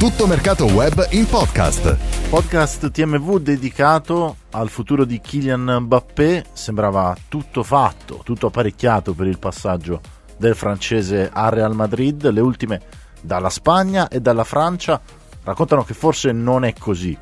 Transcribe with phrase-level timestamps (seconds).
[0.00, 1.94] Tutto mercato web in podcast.
[2.30, 6.46] Podcast TMV dedicato al futuro di Kylian Mbappé.
[6.54, 10.00] Sembrava tutto fatto, tutto apparecchiato per il passaggio
[10.38, 12.30] del francese a Real Madrid.
[12.30, 12.80] Le ultime
[13.20, 14.98] dalla Spagna e dalla Francia
[15.44, 17.14] raccontano che forse non è così.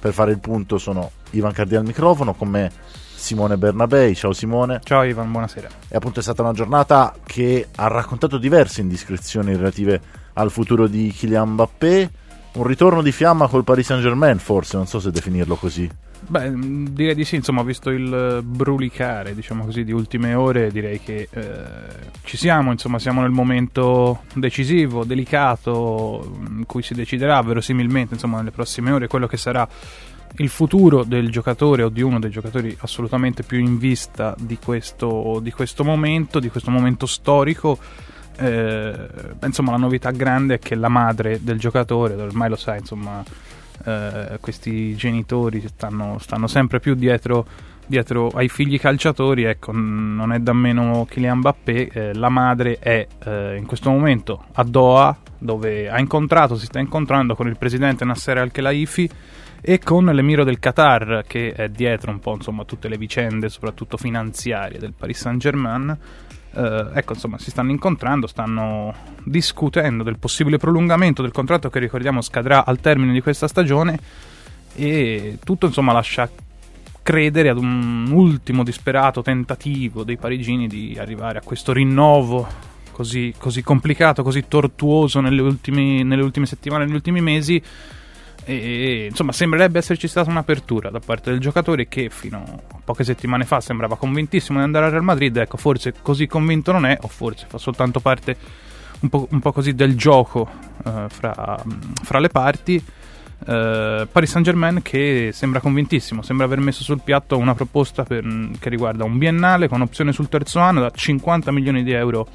[0.00, 2.68] Per fare il punto sono Ivan Cardi al microfono, con me
[3.14, 4.16] Simone Bernabei.
[4.16, 4.80] Ciao Simone.
[4.82, 5.68] Ciao Ivan, buonasera.
[5.86, 11.14] E appunto è stata una giornata che ha raccontato diverse indiscrezioni relative al futuro di
[11.16, 12.10] Kylian Mbappé.
[12.54, 15.90] Un ritorno di fiamma col Paris Saint Germain, forse, non so se definirlo così.
[16.26, 16.52] Beh,
[16.92, 21.52] direi di sì, insomma, visto il brulicare, diciamo così, di ultime ore, direi che eh,
[22.22, 28.52] ci siamo, insomma, siamo nel momento decisivo, delicato, in cui si deciderà verosimilmente, insomma, nelle
[28.52, 29.68] prossime ore quello che sarà
[30.36, 35.38] il futuro del giocatore o di uno dei giocatori assolutamente più in vista di questo,
[35.42, 37.78] di questo momento, di questo momento storico.
[38.36, 39.08] Eh,
[39.44, 43.22] insomma, la novità grande è che la madre del giocatore, ormai lo sai, insomma,
[43.84, 47.46] eh, questi genitori stanno, stanno sempre più dietro,
[47.86, 49.44] dietro, ai figli calciatori.
[49.44, 51.88] Ecco, non è da meno Kylian Mbappé.
[51.88, 56.78] Eh, la madre è eh, in questo momento a Doha, dove ha incontrato, si sta
[56.78, 59.10] incontrando con il presidente Nasser Al-Khelaifi
[59.66, 63.96] e con l'emiro del Qatar che è dietro un po' insomma tutte le vicende soprattutto
[63.96, 65.96] finanziarie del Paris Saint Germain
[66.52, 72.20] eh, ecco insomma si stanno incontrando stanno discutendo del possibile prolungamento del contratto che ricordiamo
[72.20, 73.98] scadrà al termine di questa stagione.
[74.76, 76.28] E tutto insomma lascia
[77.02, 82.46] credere ad un ultimo disperato tentativo dei parigini di arrivare a questo rinnovo
[82.92, 87.62] così, così complicato, così tortuoso nelle, ultimi, nelle ultime settimane, negli ultimi mesi
[88.44, 93.44] e, insomma, sembrerebbe esserci stata un'apertura da parte del giocatore che fino a poche settimane
[93.44, 95.36] fa sembrava convintissimo di andare al Real Madrid.
[95.36, 98.36] Ecco, forse così convinto non è, o forse fa soltanto parte
[99.00, 100.48] un po', un po così del gioco
[100.84, 101.62] uh, fra,
[102.02, 102.82] fra, le parti.
[103.46, 108.24] Uh, Paris Saint Germain che sembra convintissimo, sembra aver messo sul piatto una proposta per,
[108.58, 112.26] che riguarda un biennale con opzione sul terzo anno da 50 milioni di euro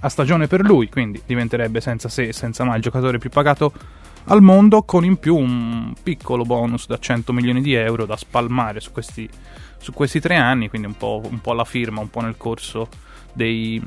[0.00, 3.72] a stagione per lui, quindi diventerebbe senza se e senza ma il giocatore più pagato
[4.26, 8.80] al mondo con in più un piccolo bonus da 100 milioni di euro da spalmare
[8.80, 9.28] su questi,
[9.78, 12.88] su questi tre anni, quindi un po', un po' alla firma, un po' nel corso
[13.32, 13.82] dei,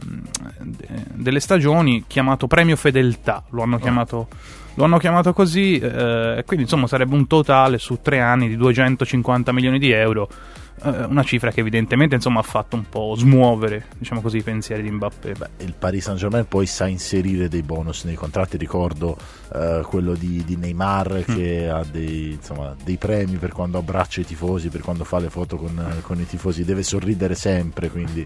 [0.59, 3.79] de, delle stagioni, chiamato premio fedeltà, lo hanno, oh.
[3.79, 4.27] chiamato,
[4.75, 9.51] lo hanno chiamato, così, eh, quindi insomma sarebbe un totale su tre anni di 250
[9.51, 10.29] milioni di euro
[10.83, 14.83] eh, una cifra che evidentemente insomma, ha fatto un po' smuovere diciamo così, i pensieri
[14.83, 15.31] di Mbappé.
[15.33, 19.17] Beh, il Paris Saint Germain poi sa inserire dei bonus nei contratti, ricordo
[19.53, 21.35] eh, quello di, di Neymar mm.
[21.35, 25.29] che ha dei, insomma, dei, premi per quando abbraccia i tifosi, per quando fa le
[25.29, 28.25] foto con, con i tifosi, deve sorridere sempre, quindi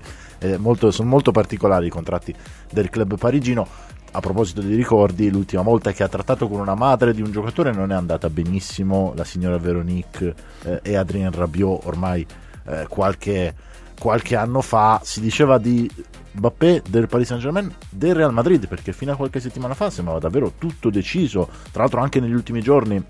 [0.57, 2.33] molto, sono molto particolari i contratti
[2.71, 3.67] del club parigino
[4.13, 7.71] a proposito dei ricordi, l'ultima volta che ha trattato con una madre di un giocatore
[7.71, 12.25] non è andata benissimo, la signora Veronique eh, e Adrien Rabiot ormai
[12.65, 13.55] eh, qualche,
[13.97, 15.89] qualche, anno fa si diceva di
[16.33, 20.19] Mbappé del Paris Saint Germain del Real Madrid perché fino a qualche settimana fa sembrava
[20.19, 23.01] davvero tutto deciso, tra l'altro anche negli ultimi giorni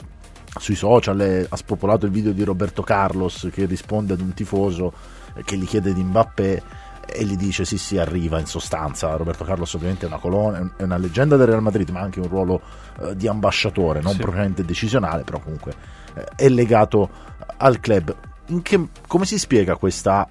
[0.60, 4.94] sui social è, ha spopolato il video di Roberto Carlos che risponde ad un tifoso
[5.34, 6.64] eh, che gli chiede di Mbappé
[7.06, 9.16] e gli dice sì sì arriva in sostanza.
[9.16, 12.28] Roberto Carlos ovviamente è una colonna è una leggenda del Real Madrid ma anche un
[12.28, 12.62] ruolo
[13.02, 14.20] eh, di ambasciatore non sì.
[14.20, 15.74] propriamente decisionale però comunque
[16.16, 17.10] eh, è legato
[17.58, 18.16] al club.
[18.62, 20.28] Che, come si spiega questa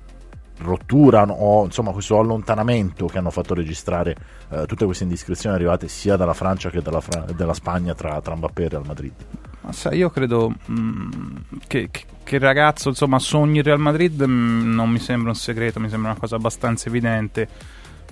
[0.59, 4.15] rottura o insomma questo allontanamento che hanno fatto registrare
[4.51, 8.35] eh, tutte queste indiscrezioni arrivate sia dalla Francia che dalla, Fra- dalla Spagna tra, tra
[8.35, 9.13] Mbappé e Real Madrid?
[9.41, 14.21] ma sai, io credo mh, mm, che, che, il ragazzo insomma, sogni il Real Madrid
[14.21, 17.49] mh, mm, non mi sembra un segreto, mi sembra una cosa abbastanza evidente.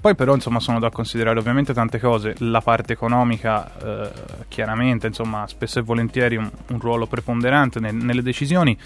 [0.00, 4.10] Poi però insomma sono da considerare ovviamente tante cose, la parte economica eh,
[4.46, 8.78] chiaramente insomma spesso e volentieri un, un ruolo preponderante nel, nelle decisioni,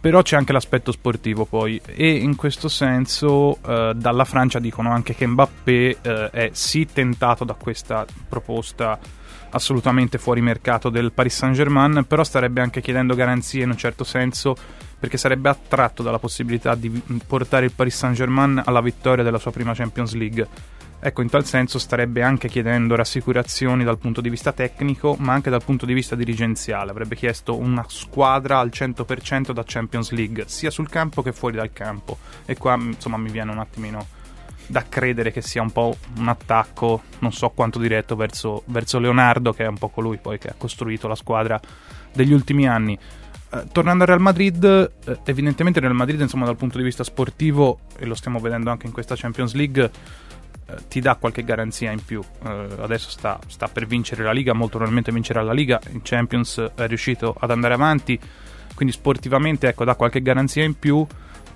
[0.00, 5.14] però c'è anche l'aspetto sportivo poi e in questo senso eh, dalla Francia dicono anche
[5.14, 8.98] che Mbappé eh, è sì tentato da questa proposta
[9.54, 14.56] assolutamente fuori mercato del Paris Saint-Germain, però starebbe anche chiedendo garanzie in un certo senso
[14.98, 16.90] perché sarebbe attratto dalla possibilità di
[17.26, 20.48] portare il Paris Saint-Germain alla vittoria della sua prima Champions League.
[20.98, 25.50] Ecco, in tal senso starebbe anche chiedendo rassicurazioni dal punto di vista tecnico, ma anche
[25.50, 26.90] dal punto di vista dirigenziale.
[26.90, 31.74] Avrebbe chiesto una squadra al 100% da Champions League, sia sul campo che fuori dal
[31.74, 32.16] campo.
[32.46, 34.06] E qua, insomma, mi viene un attimino
[34.66, 39.52] da credere che sia un po' un attacco, non so quanto diretto, verso, verso Leonardo,
[39.52, 41.60] che è un po' colui poi che ha costruito la squadra
[42.12, 42.98] degli ultimi anni.
[43.50, 47.04] Eh, tornando al Real Madrid, eh, evidentemente il Real Madrid, insomma, dal punto di vista
[47.04, 49.90] sportivo, e lo stiamo vedendo anche in questa Champions League,
[50.66, 52.22] eh, ti dà qualche garanzia in più.
[52.44, 56.72] Eh, adesso sta, sta, per vincere la Liga, molto probabilmente vincerà la Liga, in Champions
[56.74, 58.18] è riuscito ad andare avanti,
[58.74, 61.06] quindi sportivamente ecco, dà qualche garanzia in più.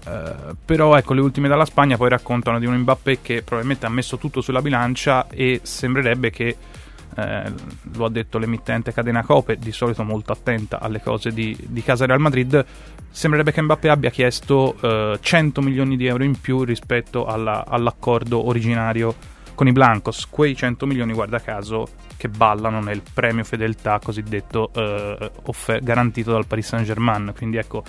[0.08, 3.90] Uh, però ecco le ultime dalla Spagna poi raccontano di un Mbappé che probabilmente ha
[3.90, 6.56] messo tutto sulla bilancia e sembrerebbe che
[7.18, 7.52] eh,
[7.94, 12.06] lo ha detto l'emittente Cadena Cope, di solito molto attenta alle cose di, di casa
[12.06, 12.64] Real Madrid,
[13.10, 18.46] sembrerebbe che Mbappé abbia chiesto eh, 100 milioni di euro in più rispetto alla, all'accordo
[18.46, 19.14] originario
[19.54, 25.30] con i Blancos, quei 100 milioni guarda caso che ballano nel premio fedeltà cosiddetto eh,
[25.46, 27.82] offer- garantito dal Paris Saint Germain, quindi ecco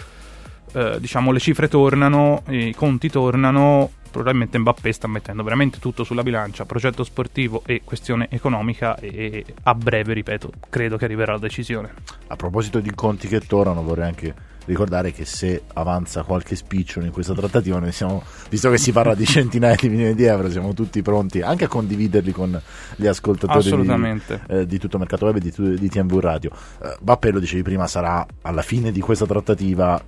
[0.73, 6.23] eh, diciamo le cifre tornano, i conti tornano, probabilmente Mbappé sta mettendo veramente tutto sulla
[6.23, 11.93] bilancia, progetto sportivo e questione economica e a breve, ripeto, credo che arriverà la decisione.
[12.27, 14.35] A proposito di conti che tornano, vorrei anche
[14.65, 19.15] ricordare che se avanza qualche spicciolo in questa trattativa, noi siamo, visto che si parla
[19.15, 22.59] di centinaia di milioni di euro, siamo tutti pronti anche a condividerli con
[22.95, 26.51] gli ascoltatori di, eh, di tutto Mercato Web e di, di TMV Radio.
[26.83, 29.99] Eh, Bappé, lo dicevi prima, sarà alla fine di questa trattativa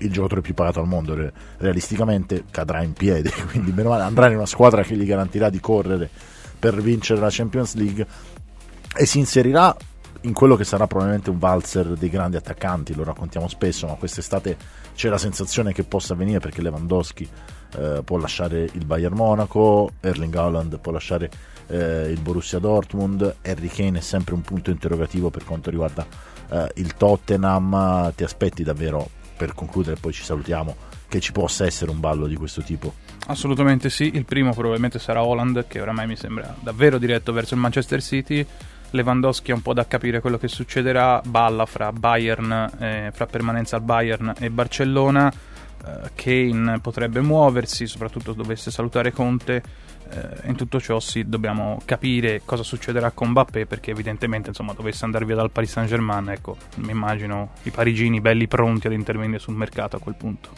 [0.00, 4.36] il giocatore più pagato al mondo realisticamente cadrà in piedi quindi meno male andrà in
[4.36, 6.08] una squadra che gli garantirà di correre
[6.58, 8.06] per vincere la Champions League
[8.96, 9.74] e si inserirà
[10.22, 14.56] in quello che sarà probabilmente un valzer dei grandi attaccanti, lo raccontiamo spesso, ma quest'estate
[14.94, 17.28] c'è la sensazione che possa avvenire perché Lewandowski
[17.78, 21.30] eh, può lasciare il Bayern Monaco, Erling Haaland può lasciare
[21.68, 26.06] eh, il Borussia Dortmund, Harry Kane è sempre un punto interrogativo per quanto riguarda
[26.50, 29.08] eh, il Tottenham, ti aspetti davvero
[29.40, 30.76] per concludere poi ci salutiamo
[31.08, 32.92] che ci possa essere un ballo di questo tipo?
[33.28, 37.60] Assolutamente sì, il primo probabilmente sarà Holland che oramai mi sembra davvero diretto verso il
[37.60, 38.46] Manchester City.
[38.90, 43.76] Lewandowski ha un po' da capire quello che succederà, balla fra Bayern, eh, fra permanenza
[43.76, 45.32] al Bayern e Barcellona.
[45.84, 49.62] Eh, Kane potrebbe muoversi, soprattutto dovesse salutare Conte
[50.10, 55.04] eh, in tutto ciò sì, dobbiamo capire cosa succederà con Mbappé perché evidentemente insomma dovesse
[55.04, 59.38] andare via dal Paris Saint Germain ecco mi immagino i parigini belli pronti ad intervenire
[59.38, 60.50] sul mercato a quel punto.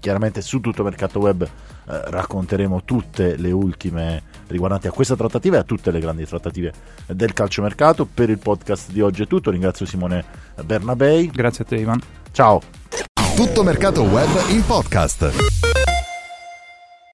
[0.00, 1.48] Chiaramente su tutto mercato web eh,
[1.84, 6.72] racconteremo tutte le ultime riguardanti a questa trattativa e a tutte le grandi trattative
[7.06, 8.06] del calciomercato.
[8.06, 9.50] Per il podcast di oggi è tutto.
[9.50, 10.24] Ringrazio Simone
[10.64, 11.28] Bernabei.
[11.28, 12.00] Grazie a te Ivan.
[12.30, 12.77] Ciao
[13.38, 15.67] tutto mercato web in podcast